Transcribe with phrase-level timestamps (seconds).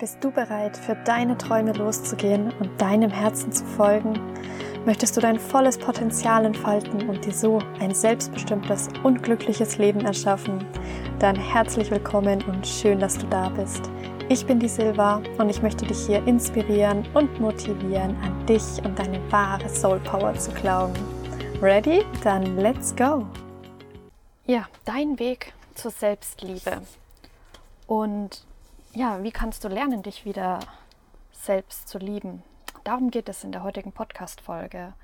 [0.00, 4.18] Bist du bereit, für deine Träume loszugehen und deinem Herzen zu folgen?
[4.86, 10.64] Möchtest du dein volles Potenzial entfalten und dir so ein selbstbestimmtes und glückliches Leben erschaffen?
[11.18, 13.90] Dann herzlich willkommen und schön, dass du da bist.
[14.30, 18.98] Ich bin die Silva und ich möchte dich hier inspirieren und motivieren, an dich und
[18.98, 20.94] deine wahre Soul Power zu glauben.
[21.60, 22.06] Ready?
[22.24, 23.26] Dann let's go!
[24.46, 26.80] Ja, dein Weg zur Selbstliebe.
[27.86, 28.46] Und
[28.92, 30.60] ja, wie kannst du lernen, dich wieder
[31.32, 32.42] selbst zu lieben?
[32.84, 34.94] Darum geht es in der heutigen Podcast-Folge.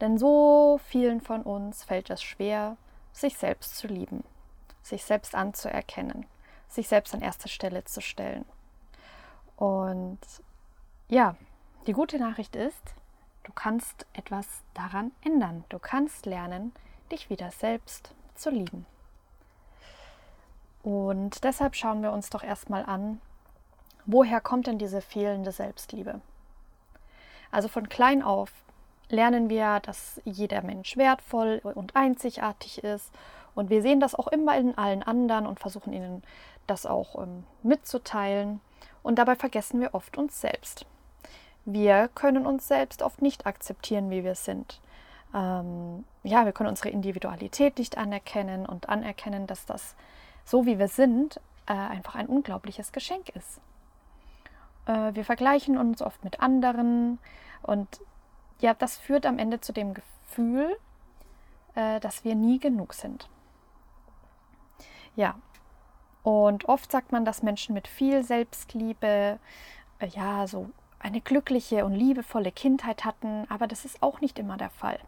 [0.00, 2.76] Denn so vielen von uns fällt es schwer,
[3.12, 4.24] sich selbst zu lieben,
[4.82, 6.26] sich selbst anzuerkennen,
[6.68, 8.44] sich selbst an erste Stelle zu stellen.
[9.56, 10.18] Und
[11.08, 11.36] ja,
[11.86, 12.94] die gute Nachricht ist,
[13.44, 15.64] du kannst etwas daran ändern.
[15.68, 16.72] Du kannst lernen,
[17.12, 18.86] dich wieder selbst zu lieben.
[20.82, 23.20] Und deshalb schauen wir uns doch erstmal an,
[24.06, 26.20] woher kommt denn diese fehlende Selbstliebe?
[27.50, 28.50] Also von klein auf
[29.08, 33.12] lernen wir, dass jeder Mensch wertvoll und einzigartig ist.
[33.54, 36.22] Und wir sehen das auch immer in allen anderen und versuchen ihnen
[36.66, 38.60] das auch ähm, mitzuteilen.
[39.02, 40.86] Und dabei vergessen wir oft uns selbst.
[41.64, 44.80] Wir können uns selbst oft nicht akzeptieren, wie wir sind.
[45.34, 49.94] Ähm, ja, wir können unsere Individualität nicht anerkennen und anerkennen, dass das
[50.50, 53.60] so wie wir sind, äh, einfach ein unglaubliches Geschenk ist.
[54.86, 57.20] Äh, wir vergleichen uns oft mit anderen
[57.62, 58.00] und
[58.58, 60.76] ja, das führt am Ende zu dem Gefühl,
[61.76, 63.30] äh, dass wir nie genug sind.
[65.14, 65.36] Ja,
[66.24, 69.38] und oft sagt man, dass Menschen mit viel Selbstliebe,
[70.00, 74.56] äh, ja, so eine glückliche und liebevolle Kindheit hatten, aber das ist auch nicht immer
[74.56, 74.98] der Fall.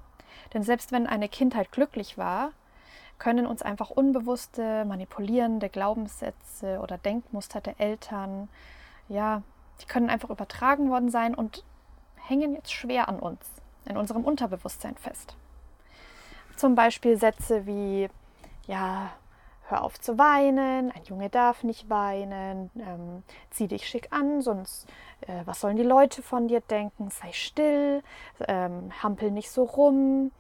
[0.54, 2.52] Denn selbst wenn eine Kindheit glücklich war,
[3.18, 8.48] können uns einfach unbewusste, manipulierende Glaubenssätze oder Denkmuster der Eltern,
[9.08, 9.42] ja,
[9.80, 11.64] die können einfach übertragen worden sein und
[12.16, 13.46] hängen jetzt schwer an uns,
[13.84, 15.36] in unserem Unterbewusstsein fest.
[16.56, 18.08] Zum Beispiel Sätze wie,
[18.66, 19.10] ja,
[19.68, 24.86] hör auf zu weinen, ein Junge darf nicht weinen, ähm, zieh dich schick an, sonst
[25.22, 28.02] äh, was sollen die Leute von dir denken, sei still,
[28.46, 30.30] ähm, hampel nicht so rum,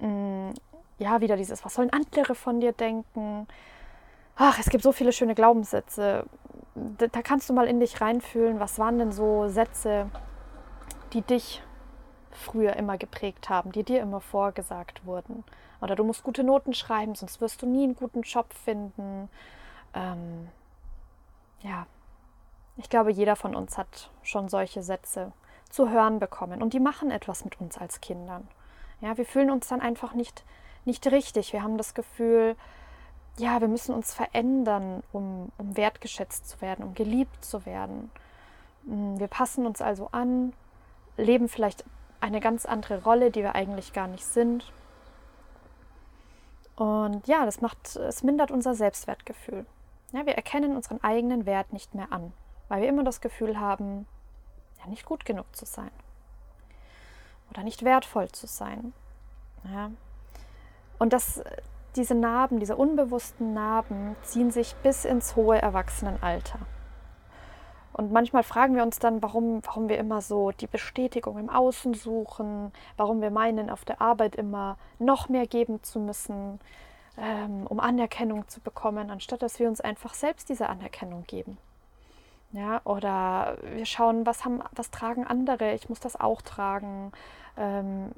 [0.00, 0.54] mh, mm,
[0.98, 3.46] ja, wieder dieses, was sollen andere von dir denken?
[4.36, 6.24] Ach, es gibt so viele schöne Glaubenssätze.
[6.74, 10.10] Da, da kannst du mal in dich reinfühlen, was waren denn so Sätze,
[11.12, 11.62] die dich
[12.30, 15.44] früher immer geprägt haben, die dir immer vorgesagt wurden.
[15.80, 19.28] Oder du musst gute Noten schreiben, sonst wirst du nie einen guten Job finden.
[19.94, 20.48] Ähm,
[21.60, 21.86] ja,
[22.76, 25.32] ich glaube, jeder von uns hat schon solche Sätze
[25.70, 28.48] zu hören bekommen und die machen etwas mit uns als Kindern.
[29.00, 30.44] Ja, wir fühlen uns dann einfach nicht
[30.86, 31.52] nicht richtig.
[31.52, 32.56] Wir haben das Gefühl,
[33.38, 38.10] ja, wir müssen uns verändern, um, um wertgeschätzt zu werden, um geliebt zu werden.
[38.84, 40.52] Mm, wir passen uns also an,
[41.16, 41.84] leben vielleicht
[42.20, 44.72] eine ganz andere Rolle, die wir eigentlich gar nicht sind.
[46.76, 49.66] Und ja, das macht, es mindert unser Selbstwertgefühl.
[50.12, 52.32] Ja, wir erkennen unseren eigenen Wert nicht mehr an,
[52.68, 54.06] weil wir immer das Gefühl haben,
[54.78, 55.90] ja, nicht gut genug zu sein
[57.50, 58.92] oder nicht wertvoll zu sein.
[59.72, 59.90] Ja,
[60.98, 61.42] und das,
[61.96, 66.60] diese Narben, diese unbewussten Narben ziehen sich bis ins hohe Erwachsenenalter.
[67.92, 71.94] Und manchmal fragen wir uns dann, warum, warum wir immer so die Bestätigung im Außen
[71.94, 76.58] suchen, warum wir meinen, auf der Arbeit immer noch mehr geben zu müssen,
[77.16, 81.56] ähm, um Anerkennung zu bekommen, anstatt dass wir uns einfach selbst diese Anerkennung geben.
[82.50, 87.12] Ja, oder wir schauen, was, haben, was tragen andere, ich muss das auch tragen.
[87.56, 88.10] Ähm,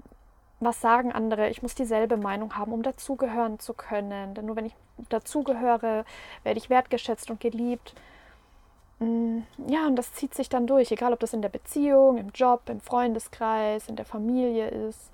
[0.61, 4.35] was sagen andere, ich muss dieselbe Meinung haben, um dazugehören zu können.
[4.35, 4.75] Denn nur wenn ich
[5.09, 6.05] dazugehöre,
[6.43, 7.95] werde ich wertgeschätzt und geliebt.
[8.99, 12.31] Mm, ja, und das zieht sich dann durch, egal ob das in der Beziehung, im
[12.31, 15.11] Job, im Freundeskreis, in der Familie ist.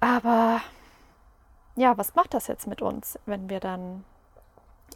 [0.00, 0.60] Aber
[1.76, 4.04] ja, was macht das jetzt mit uns, wenn wir dann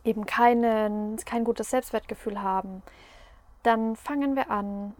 [0.05, 2.83] eben keinen, kein gutes Selbstwertgefühl haben?
[3.65, 4.95] Dann fangen wir an,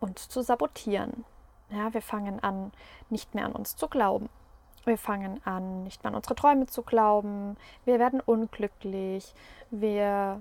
[0.00, 1.24] uns zu sabotieren.
[1.70, 2.72] Ja, wir fangen an,
[3.10, 4.28] nicht mehr an uns zu glauben.
[4.84, 7.56] Wir fangen an, nicht mehr an unsere Träume zu glauben.
[7.84, 9.34] Wir werden unglücklich.
[9.70, 10.40] Wir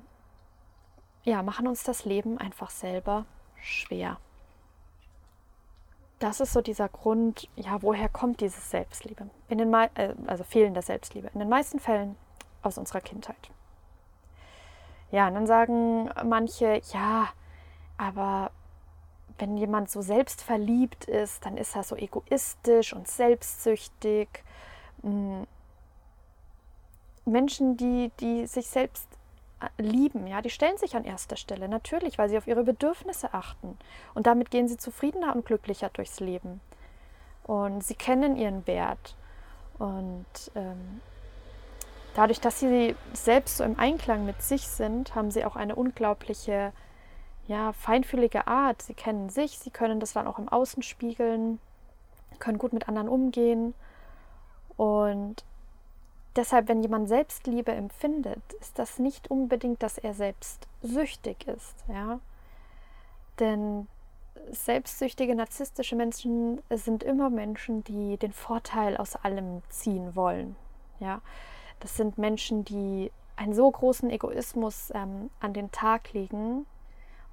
[1.23, 3.25] ja, machen uns das Leben einfach selber
[3.61, 4.17] schwer.
[6.19, 9.29] Das ist so dieser Grund, ja, woher kommt dieses Selbstliebe?
[9.49, 11.29] In den äh, also fehlende Selbstliebe.
[11.33, 12.15] In den meisten Fällen
[12.63, 13.51] aus unserer Kindheit.
[15.11, 17.27] Ja, und dann sagen manche, ja,
[17.97, 18.51] aber
[19.39, 24.27] wenn jemand so selbstverliebt ist, dann ist er so egoistisch und selbstsüchtig.
[25.01, 25.43] Mm.
[27.25, 29.07] Menschen, die, die sich selbst
[29.59, 33.33] äh, lieben, ja, die stellen sich an erster Stelle, natürlich, weil sie auf ihre Bedürfnisse
[33.33, 33.77] achten.
[34.13, 36.61] Und damit gehen sie zufriedener und glücklicher durchs Leben.
[37.43, 39.15] Und sie kennen ihren Wert.
[39.79, 40.25] Und
[40.55, 41.01] ähm,
[42.15, 46.73] dadurch, dass sie selbst so im Einklang mit sich sind, haben sie auch eine unglaubliche,
[47.47, 48.81] ja, feinfühlige Art.
[48.81, 51.59] Sie kennen sich, sie können das dann auch im Außen spiegeln,
[52.39, 53.73] können gut mit anderen umgehen.
[54.75, 55.43] Und
[56.35, 62.19] deshalb, wenn jemand Selbstliebe empfindet, ist das nicht unbedingt, dass er selbst süchtig ist, ja.
[63.39, 63.87] Denn
[64.51, 70.55] selbstsüchtige, narzisstische Menschen sind immer Menschen, die den Vorteil aus allem ziehen wollen,
[70.99, 71.21] ja.
[71.79, 76.65] Das sind Menschen, die einen so großen Egoismus ähm, an den Tag legen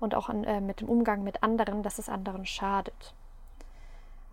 [0.04, 3.14] und auch an, äh, mit dem Umgang mit anderen, dass es anderen schadet.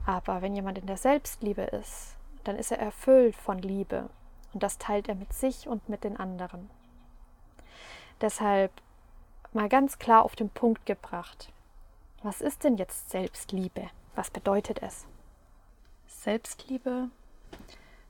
[0.05, 4.09] Aber wenn jemand in der Selbstliebe ist, dann ist er erfüllt von Liebe
[4.53, 6.69] und das teilt er mit sich und mit den anderen.
[8.19, 8.71] Deshalb
[9.53, 11.51] mal ganz klar auf den Punkt gebracht.
[12.23, 13.89] Was ist denn jetzt Selbstliebe?
[14.15, 15.05] Was bedeutet es?
[16.07, 17.09] Selbstliebe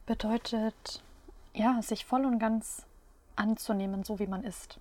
[0.06, 1.02] bedeutet,
[1.54, 2.86] ja, sich voll und ganz
[3.36, 4.80] anzunehmen, so wie man ist.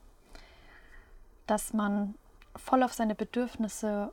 [1.47, 2.15] Dass man
[2.57, 4.13] voll auf seine Bedürfnisse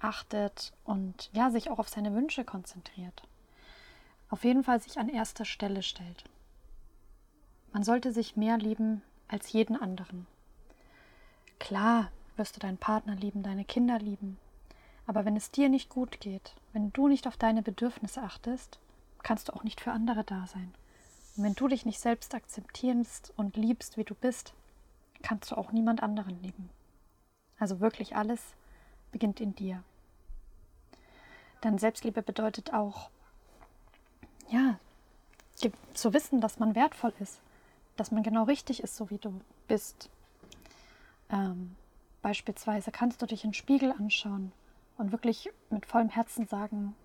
[0.00, 3.22] achtet und ja, sich auch auf seine Wünsche konzentriert.
[4.28, 6.24] Auf jeden Fall sich an erster Stelle stellt.
[7.72, 10.26] Man sollte sich mehr lieben als jeden anderen.
[11.58, 14.38] Klar wirst du deinen Partner lieben, deine Kinder lieben,
[15.06, 18.78] aber wenn es dir nicht gut geht, wenn du nicht auf deine Bedürfnisse achtest,
[19.22, 20.72] kannst du auch nicht für andere da sein.
[21.36, 24.52] Und wenn du dich nicht selbst akzeptierst und liebst, wie du bist,
[25.22, 26.70] kannst du auch niemand anderen lieben.
[27.62, 28.40] Also wirklich alles
[29.12, 29.84] beginnt in dir.
[31.62, 33.08] Denn Selbstliebe bedeutet auch,
[34.50, 34.80] ja,
[35.94, 37.40] zu wissen, dass man wertvoll ist,
[37.94, 40.10] dass man genau richtig ist, so wie du bist.
[41.30, 41.76] Ähm,
[42.20, 44.50] beispielsweise kannst du dich in Spiegel anschauen
[44.98, 46.96] und wirklich mit vollem Herzen sagen,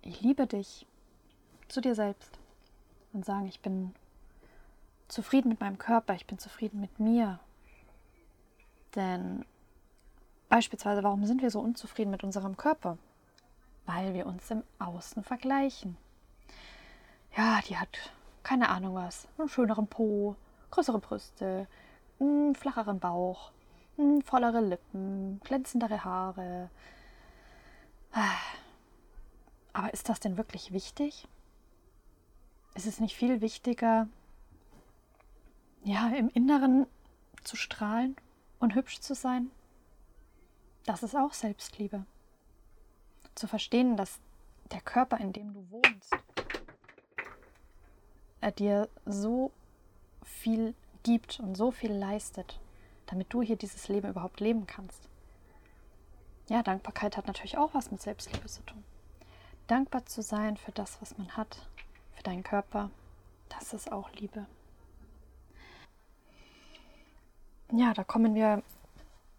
[0.00, 0.86] ich liebe dich
[1.68, 2.38] zu dir selbst
[3.12, 3.94] und sagen, ich bin
[5.08, 7.38] zufrieden mit meinem Körper, ich bin zufrieden mit mir.
[8.94, 9.44] Denn
[10.48, 12.98] beispielsweise, warum sind wir so unzufrieden mit unserem Körper?
[13.86, 15.96] Weil wir uns im Außen vergleichen.
[17.36, 18.12] Ja, die hat
[18.42, 20.36] keine Ahnung was, einen schöneren Po,
[20.70, 21.66] größere Brüste,
[22.20, 23.52] einen flacheren Bauch,
[24.24, 26.70] vollere Lippen, glänzendere Haare.
[29.72, 31.28] Aber ist das denn wirklich wichtig?
[32.74, 34.08] Ist es nicht viel wichtiger,
[35.84, 36.86] ja, im Inneren
[37.42, 38.16] zu strahlen
[38.62, 39.50] und hübsch zu sein?
[40.86, 42.06] Das ist auch Selbstliebe.
[43.34, 44.20] Zu verstehen, dass
[44.70, 46.16] der Körper, in dem du wohnst,
[48.40, 49.50] er dir so
[50.24, 52.60] viel gibt und so viel leistet,
[53.06, 55.08] damit du hier dieses Leben überhaupt leben kannst.
[56.48, 58.84] Ja, Dankbarkeit hat natürlich auch was mit Selbstliebe zu tun.
[59.66, 61.68] Dankbar zu sein für das, was man hat,
[62.14, 62.90] für deinen Körper,
[63.48, 64.46] das ist auch Liebe.
[67.74, 68.62] Ja, da kommen wir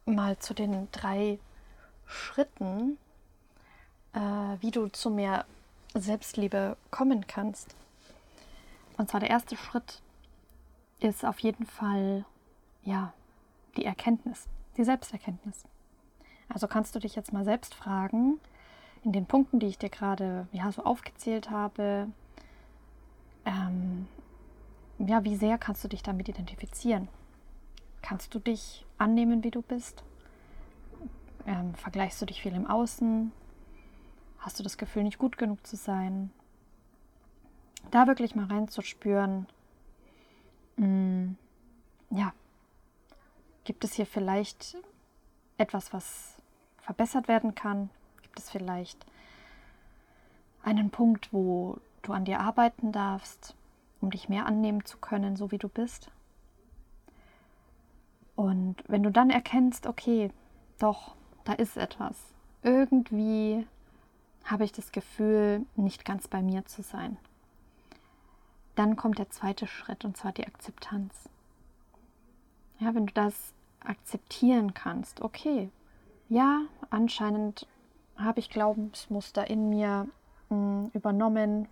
[0.05, 1.37] mal zu den drei
[2.07, 2.97] Schritten,
[4.13, 4.19] äh,
[4.59, 5.45] wie du zu mehr
[5.93, 7.75] Selbstliebe kommen kannst.
[8.97, 10.01] Und zwar der erste Schritt
[10.99, 12.25] ist auf jeden Fall
[12.81, 13.13] ja
[13.77, 14.47] die Erkenntnis,
[14.77, 15.65] die Selbsterkenntnis.
[16.49, 18.39] Also kannst du dich jetzt mal selbst fragen,
[19.03, 22.07] in den Punkten, die ich dir gerade ja, so aufgezählt habe,
[23.45, 24.07] ähm,
[24.97, 27.09] ja, wie sehr kannst du dich damit identifizieren?
[28.03, 30.03] Kannst du dich annehmen, wie du bist?
[31.47, 33.31] Ähm, vergleichst du dich viel im Außen?
[34.37, 36.29] Hast du das Gefühl, nicht gut genug zu sein?
[37.91, 39.47] da wirklich mal reinzuspüren,
[40.77, 41.37] mh, mm,
[42.09, 42.33] ja,
[43.63, 44.77] gibt es hier vielleicht
[45.57, 46.37] etwas, was
[46.79, 47.89] verbessert werden kann?
[48.21, 49.05] Gibt es vielleicht
[50.63, 53.55] einen Punkt, wo du an dir arbeiten darfst,
[54.01, 56.09] um dich mehr annehmen zu können, so wie du bist?
[58.35, 60.31] Und wenn du dann erkennst, okay,
[60.79, 62.17] doch, da ist etwas.
[62.63, 63.65] Irgendwie
[64.45, 67.17] habe ich das Gefühl, nicht ganz bei mir zu sein
[68.75, 71.29] dann kommt der zweite Schritt und zwar die Akzeptanz.
[72.79, 75.69] Ja, wenn du das akzeptieren kannst, okay,
[76.29, 77.67] ja, anscheinend
[78.17, 80.07] habe ich Glaubensmuster in mir
[80.49, 81.67] mh, hm, übernommen,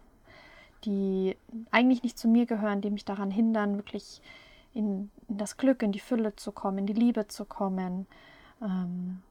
[0.86, 1.36] die
[1.70, 4.22] eigentlich nicht zu mir gehören, die mich daran hindern, wirklich
[4.74, 8.08] in, in das Glück, in die Fülle zu kommen, in die Liebe zu kommen.
[8.62, 9.22] Ähm,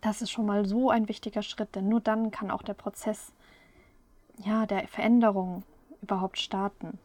[0.00, 3.32] das ist schon mal so ein wichtiger Schritt, denn nur dann kann auch der Prozess
[4.38, 5.62] ja, der Veränderung
[6.00, 6.98] überhaupt starten.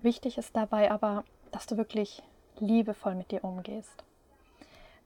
[0.00, 2.22] Wichtig ist dabei aber, dass du wirklich
[2.60, 4.04] liebevoll mit dir umgehst.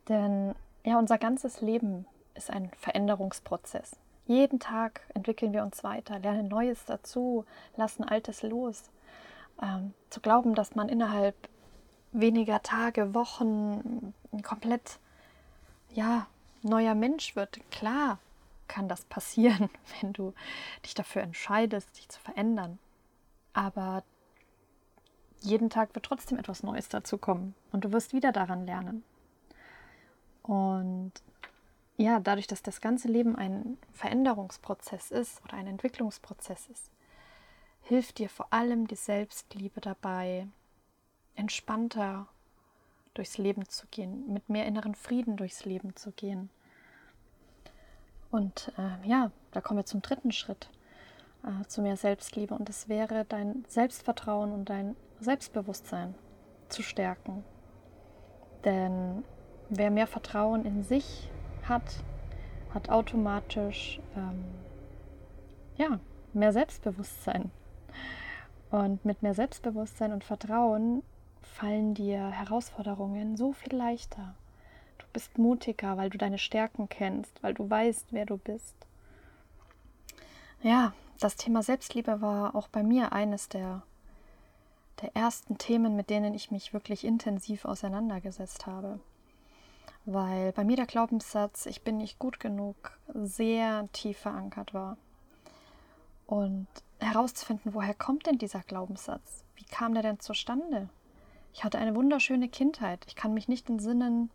[0.09, 0.55] Denn
[0.85, 3.97] ja, unser ganzes Leben ist ein Veränderungsprozess.
[4.27, 7.45] Jeden Tag entwickeln wir uns weiter, lernen Neues dazu,
[7.77, 8.91] lassen Altes los.
[9.63, 11.37] Ähm, zu glauben, dass man innerhalb
[12.11, 14.99] weniger Tage, Wochen komplett
[15.95, 16.27] ja,
[16.63, 17.59] neuer Mensch wird.
[17.71, 18.19] Klar
[18.69, 20.35] kann das passieren, wenn du
[20.85, 22.79] dich dafür entscheidest, dich zu verändern.
[23.55, 24.03] Aber
[25.41, 29.05] jeden Tag wird trotzdem etwas Neues dazu kommen und du wirst wieder daran lernen.
[30.43, 31.13] Und
[31.97, 36.91] ja, dadurch, dass das ganze Leben ein Veränderungsprozess ist oder ein Entwicklungsprozess ist,
[37.83, 40.47] hilft dir vor allem die Selbstliebe dabei,
[41.35, 42.27] entspannter
[43.15, 46.51] durchs Leben zu gehen, mit mehr inneren Frieden durchs Leben zu gehen.
[48.31, 50.71] Und äh, ja, da kommen wir zum dritten Schritt,
[51.45, 52.55] äh, zu mehr Selbstliebe.
[52.55, 56.15] Und das wäre dein Selbstvertrauen und dein Selbstbewusstsein
[56.71, 57.45] zu stärken.
[58.65, 59.25] Denn
[59.69, 61.29] wer mehr Vertrauen in sich
[61.65, 62.03] hat,
[62.73, 64.45] hat automatisch ähm,
[65.77, 66.01] ja,
[66.33, 67.51] mehr Selbstbewusstsein.
[68.71, 71.03] Und mit mehr Selbstbewusstsein und Vertrauen
[71.43, 74.35] fallen dir Herausforderungen so viel leichter.
[74.99, 78.75] Du bist mutiger, weil du deine Stärken kennst, weil du weißt, wer du bist.
[80.63, 83.83] Ja, das Thema Selbstliebe war auch bei mir eines der,
[85.03, 89.01] der ersten Themen, mit denen ich mich wirklich intensiv auseinandergesetzt habe.
[90.05, 94.97] Weil bei mir der Glaubenssatz, ich bin nicht gut genug, sehr tief verankert war.
[96.27, 96.67] Und
[97.05, 99.45] herauszufinden, woher kommt denn dieser Glaubenssatz?
[99.57, 100.89] Wie kam der denn zustande?
[101.53, 103.05] Ich hatte eine wunderschöne Kindheit.
[103.07, 104.31] Ich kann mich nicht entsinnen,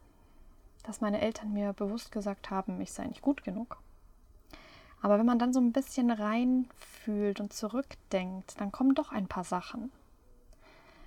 [0.83, 3.77] dass meine Eltern mir bewusst gesagt haben, ich sei nicht gut genug.
[5.01, 9.43] Aber wenn man dann so ein bisschen reinfühlt und zurückdenkt, dann kommen doch ein paar
[9.43, 9.91] Sachen.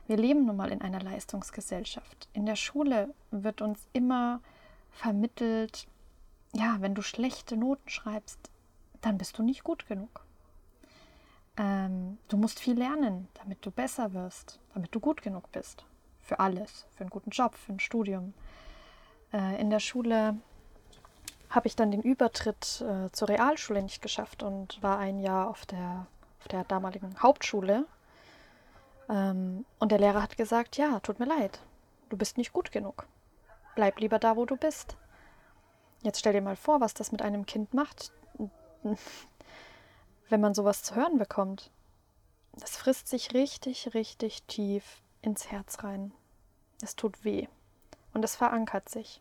[0.07, 2.29] Wir leben nun mal in einer Leistungsgesellschaft.
[2.33, 4.41] In der Schule wird uns immer
[4.91, 5.87] vermittelt,
[6.53, 8.51] ja, wenn du schlechte Noten schreibst,
[9.01, 10.25] dann bist du nicht gut genug.
[11.61, 15.85] Ähm, du musst viel lernen, damit du besser wirst, damit du gut genug bist
[16.23, 18.33] für alles, für einen guten Job, für ein Studium.
[19.33, 20.39] Äh, in der Schule
[21.51, 25.67] habe ich dann den Übertritt äh, zur Realschule nicht geschafft und war ein Jahr auf
[25.67, 26.07] der,
[26.39, 27.85] auf der damaligen Hauptschule.
[29.11, 31.61] Ähm, und der Lehrer hat gesagt, ja, tut mir leid,
[32.09, 33.07] du bist nicht gut genug.
[33.75, 34.97] Bleib lieber da, wo du bist.
[36.03, 38.13] Jetzt stell dir mal vor, was das mit einem Kind macht,
[40.31, 41.71] wenn man sowas zu hören bekommt.
[42.55, 46.13] Das frisst sich richtig, richtig tief ins Herz rein.
[46.83, 47.47] Es tut weh
[48.15, 49.21] und es verankert sich.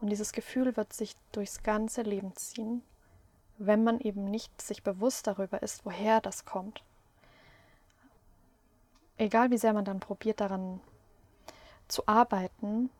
[0.00, 2.82] Und dieses Gefühl wird sich durchs ganze Leben ziehen,
[3.58, 6.82] wenn man eben nicht sich bewusst darüber ist, woher das kommt.
[9.16, 10.80] Egal wie sehr man dann probiert daran
[11.86, 12.90] zu arbeiten,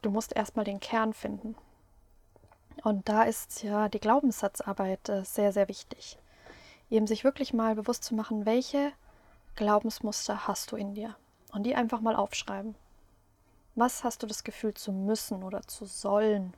[0.00, 1.56] du musst erstmal den Kern finden.
[2.82, 6.18] Und da ist ja die Glaubenssatzarbeit äh, sehr, sehr wichtig.
[6.90, 8.92] Eben sich wirklich mal bewusst zu machen, welche
[9.56, 11.16] Glaubensmuster hast du in dir.
[11.52, 12.74] Und die einfach mal aufschreiben.
[13.74, 16.54] Was hast du das Gefühl zu müssen oder zu sollen?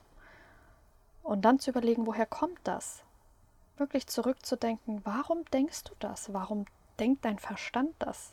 [1.22, 3.02] Und dann zu überlegen, woher kommt das?
[3.76, 6.32] Wirklich zurückzudenken, warum denkst du das?
[6.32, 6.64] Warum
[6.98, 8.32] denkt dein Verstand das?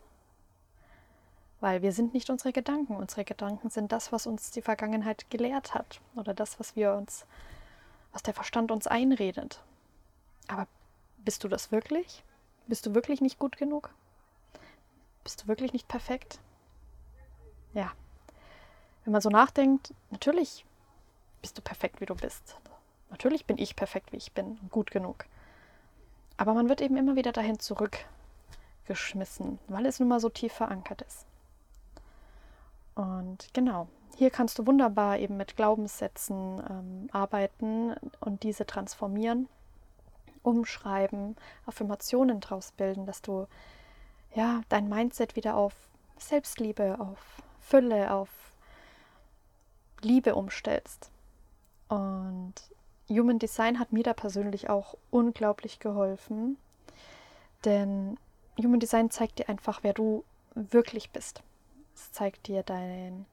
[1.61, 2.95] Weil wir sind nicht unsere Gedanken.
[2.95, 7.25] Unsere Gedanken sind das, was uns die Vergangenheit gelehrt hat oder das, was wir uns,
[8.11, 9.61] was der Verstand uns einredet.
[10.47, 10.67] Aber
[11.25, 12.23] bist du das wirklich?
[12.67, 13.93] Bist du wirklich nicht gut genug?
[15.23, 16.39] Bist du wirklich nicht perfekt?
[17.73, 17.91] Ja,
[19.03, 20.65] wenn man so nachdenkt, natürlich
[21.41, 22.57] bist du perfekt, wie du bist.
[23.11, 25.25] Natürlich bin ich perfekt, wie ich bin, gut genug.
[26.37, 31.03] Aber man wird eben immer wieder dahin zurückgeschmissen, weil es nun mal so tief verankert
[31.03, 31.25] ist.
[32.95, 39.47] Und genau, hier kannst du wunderbar eben mit Glaubenssätzen ähm, arbeiten und diese transformieren,
[40.45, 41.35] umschreiben,
[41.65, 43.47] Affirmationen draus bilden, dass du
[44.33, 45.73] ja dein Mindset wieder auf
[46.17, 48.29] Selbstliebe, auf Fülle, auf
[50.01, 51.09] Liebe umstellst.
[51.87, 52.53] Und
[53.09, 56.57] Human Design hat mir da persönlich auch unglaublich geholfen,
[57.63, 58.17] denn
[58.57, 60.23] Human Design zeigt dir einfach, wer du
[60.53, 61.43] wirklich bist.
[61.93, 63.25] Es zeigt dir dein,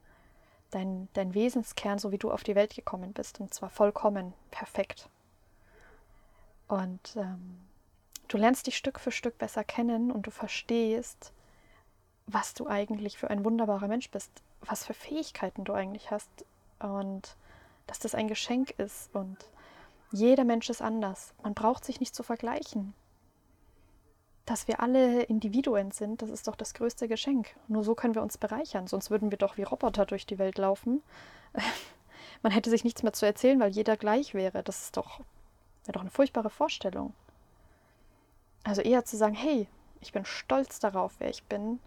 [0.71, 5.09] dein, dein Wesenskern, so wie du auf die Welt gekommen bist, und zwar vollkommen perfekt.
[6.73, 7.59] Und ähm,
[8.29, 11.31] du lernst dich Stück für Stück besser kennen und du verstehst,
[12.25, 16.29] was du eigentlich für ein wunderbarer Mensch bist, was für Fähigkeiten du eigentlich hast,
[16.79, 17.37] und
[17.85, 19.37] dass das ein Geschenk ist und
[20.11, 21.33] jeder Mensch ist anders.
[21.43, 22.93] Man braucht sich nicht zu vergleichen.
[24.45, 27.55] dass wir alle Individuen sind, das ist doch das größte Geschenk.
[27.69, 30.57] Nur so können wir uns bereichern, sonst würden wir doch wie Roboter durch die Welt
[30.57, 31.01] laufen.
[32.41, 34.61] Man hätte sich nichts mehr zu erzählen, weil jeder gleich wäre.
[34.63, 35.21] Das ist doch,
[35.83, 37.13] wäre doch eine furchtbare Vorstellung.
[38.63, 39.67] Also eher zu sagen, hey,
[40.01, 41.79] ich bin stolz darauf, wer ich bin.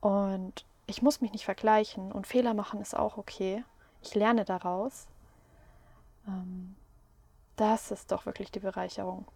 [0.00, 2.12] Und ich muss mich nicht vergleichen.
[2.12, 3.64] Und Fehler machen ist auch okay.
[4.02, 5.06] Ich lerne daraus.
[6.26, 6.76] Ähm,
[7.56, 9.26] das ist doch wirklich die Bereicherung.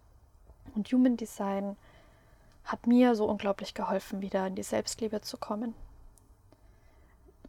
[0.75, 1.77] Und Human Design
[2.65, 5.73] hat mir so unglaublich geholfen, wieder in die Selbstliebe zu kommen.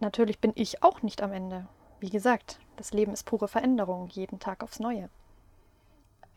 [0.00, 1.66] Natürlich bin ich auch nicht am Ende.
[1.98, 5.10] Wie gesagt, das Leben ist pure Veränderung, jeden Tag aufs Neue.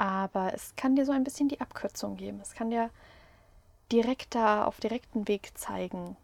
[0.01, 2.39] Aber es kann dir so ein bisschen die Abkürzung geben.
[2.41, 2.89] Es kann dir
[3.91, 6.17] direkter auf direkten Weg zeigen,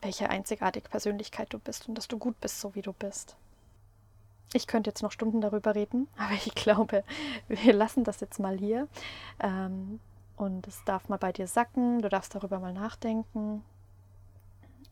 [0.00, 3.34] welche einzigartige Persönlichkeit du bist und dass du gut bist, so wie du bist.
[4.52, 7.02] Ich könnte jetzt noch Stunden darüber reden, aber ich glaube,
[7.48, 8.86] wir lassen das jetzt mal hier.
[9.40, 9.98] Ähm,
[10.36, 13.64] und es darf mal bei dir sacken, du darfst darüber mal nachdenken.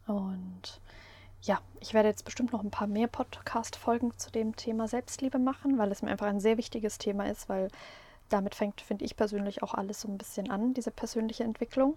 [0.09, 0.81] Und
[1.43, 5.77] ja, ich werde jetzt bestimmt noch ein paar mehr Podcast-Folgen zu dem Thema Selbstliebe machen,
[5.77, 7.69] weil es mir einfach ein sehr wichtiges Thema ist, weil
[8.29, 11.97] damit fängt, finde ich persönlich, auch alles so ein bisschen an, diese persönliche Entwicklung.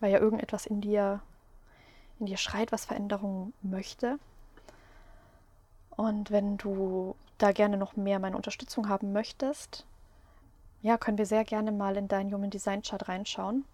[0.00, 1.20] Weil ja irgendetwas in dir,
[2.20, 4.18] in dir schreit, was Veränderung möchte.
[5.96, 9.86] Und wenn du da gerne noch mehr meine Unterstützung haben möchtest,
[10.82, 13.64] ja, können wir sehr gerne mal in deinen Human Design Chart reinschauen.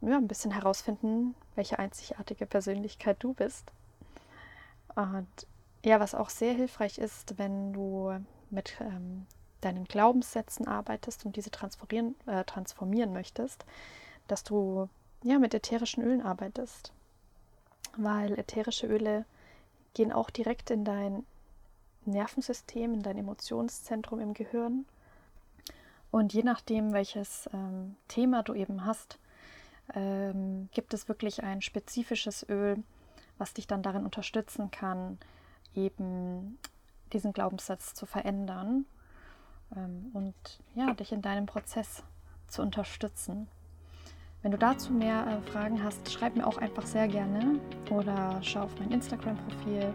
[0.00, 3.70] Ja, ein bisschen herausfinden, welche einzigartige Persönlichkeit du bist.
[4.94, 5.28] Und
[5.84, 8.12] ja, was auch sehr hilfreich ist, wenn du
[8.50, 9.26] mit ähm,
[9.60, 13.64] deinen Glaubenssätzen arbeitest und diese transformieren, äh, transformieren möchtest,
[14.28, 14.88] dass du
[15.22, 16.92] ja mit ätherischen Ölen arbeitest.
[17.96, 19.24] Weil ätherische Öle
[19.94, 21.26] gehen auch direkt in dein
[22.04, 24.86] Nervensystem, in dein Emotionszentrum im Gehirn
[26.12, 29.18] und je nachdem, welches ähm, Thema du eben hast,
[29.94, 32.84] ähm, gibt es wirklich ein spezifisches Öl,
[33.38, 35.18] was dich dann darin unterstützen kann,
[35.74, 36.58] eben
[37.12, 38.86] diesen Glaubenssatz zu verändern
[39.76, 40.34] ähm, und
[40.74, 42.02] ja, dich in deinem Prozess
[42.48, 43.48] zu unterstützen.
[44.42, 48.62] Wenn du dazu mehr äh, Fragen hast, schreib mir auch einfach sehr gerne oder schau
[48.62, 49.92] auf mein Instagram-Profil.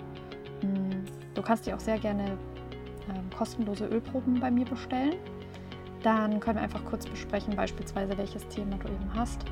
[0.62, 2.38] Hm, du kannst dir auch sehr gerne
[3.10, 5.16] ähm, kostenlose Ölproben bei mir bestellen.
[6.02, 9.44] Dann können wir einfach kurz besprechen, beispielsweise welches Thema du eben hast.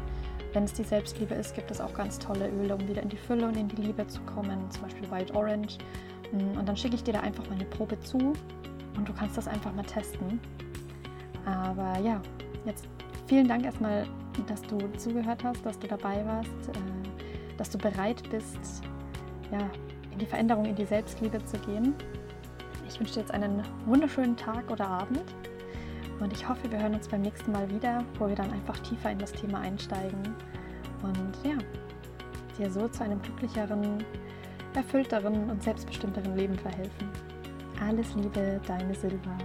[0.55, 3.17] Wenn es die Selbstliebe ist, gibt es auch ganz tolle Öle, um wieder in die
[3.17, 5.77] Fülle und in die Liebe zu kommen, zum Beispiel White Orange.
[6.31, 8.17] Mm, und dann schicke ich dir da einfach meine Probe zu
[8.95, 10.39] und du kannst das einfach mal testen.
[11.43, 12.21] Aber ja,
[12.63, 12.87] jetzt
[13.27, 14.07] vielen Dank erstmal,
[14.47, 18.81] dass du zugehört hast, dass du dabei warst, äh, dass du bereit bist,
[19.51, 19.69] ja,
[20.13, 21.93] in die Veränderung, in die Selbstliebe zu gehen.
[22.87, 25.21] Ich wünsche dir jetzt einen wunderschönen Tag oder Abend
[26.19, 29.11] und ich hoffe, wir hören uns beim nächsten Mal wieder, wo wir dann einfach tiefer
[29.11, 30.35] in das Thema einsteigen
[31.03, 31.57] und ja,
[32.57, 34.03] dir so zu einem glücklicheren,
[34.73, 37.09] erfüllteren und selbstbestimmteren Leben verhelfen.
[37.85, 39.37] Alles Liebe, deine Silva.